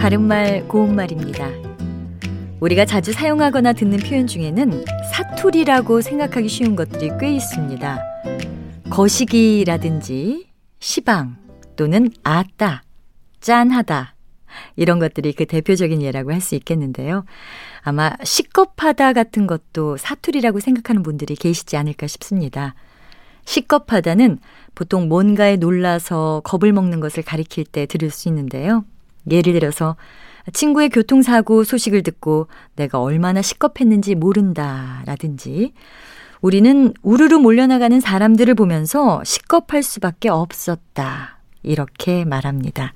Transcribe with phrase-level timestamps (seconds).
[0.00, 1.48] 바른말 고운말입니다.
[2.58, 8.00] 우리가 자주 사용하거나 듣는 표현 중에는 사투리라고 생각하기 쉬운 것들이 꽤 있습니다.
[8.90, 10.48] 거시기라든지
[10.80, 11.36] 시방
[11.76, 12.82] 또는 아따,
[13.40, 14.16] 짠하다
[14.74, 17.24] 이런 것들이 그 대표적인 예라고 할 수 있겠는데요.
[17.82, 22.74] 아마 시겁하다 같은 것도 사투리라고 생각하는 분들이 계시지 않을까 싶습니다.
[23.44, 24.40] 시겁하다는
[24.74, 28.84] 보통 뭔가에 놀라서 겁을 먹는 것을 가리킬 때 들을 수 있는데요.
[29.30, 29.96] 예를 들어서
[30.52, 35.72] 친구의 교통사고 소식을 듣고 내가 얼마나 시겁했는지 모른다 라든지
[36.40, 41.38] 우리는 우르르 몰려나가는 사람들을 보면서 시겁할 수밖에 없었다.
[41.62, 42.94] 이렇게 말합니다.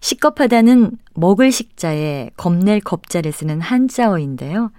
[0.00, 4.72] 시겁하다는 먹을 식자에 겁낼 겁자를 쓰는 한자어인데요.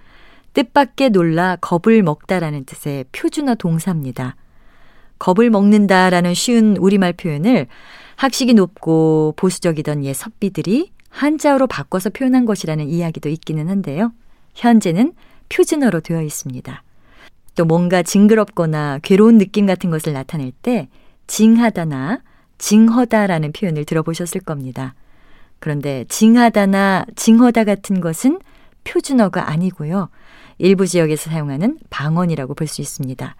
[0.52, 4.36] 뜻밖의 놀라 겁을 먹다라는 뜻의 표준어 동사입니다.
[5.20, 7.68] 겁을 먹는다라는 쉬운 우리말 표현을
[8.16, 14.12] 학식이 높고 보수적이던 옛 섭비들이 한자어로 바꿔서 표현한 것이라는 이야기도 있기는 한데요.
[14.54, 15.12] 현재는
[15.48, 16.82] 표준어로 되어 있습니다.
[17.54, 20.88] 또 뭔가 징그럽거나 괴로운 느낌 같은 것을 나타낼 때
[21.26, 22.22] 징하다나
[22.58, 24.94] 징허다라는 표현을 들어보셨을 겁니다.
[25.58, 28.38] 그런데 징하다나 징허다 같은 것은
[28.84, 30.08] 표준어가 아니고요.
[30.58, 33.34] 일부 지역에서 사용하는 방언이라고 볼 수 있습니다.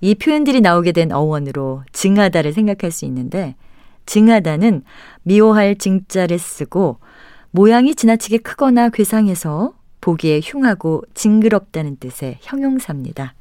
[0.00, 3.56] 이 표현들이 나오게 된 어원으로 징하다를 생각할 수 있는데
[4.06, 4.82] 징하다는
[5.22, 6.98] 미워할 징자를 쓰고
[7.50, 13.34] 모양이 지나치게 크거나 괴상해서 보기에 흉하고 징그럽다는 뜻의 형용사입니다.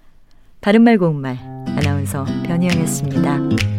[0.61, 1.37] 바른말 고운말
[1.77, 3.74] 아나운서 변희영이었습니다.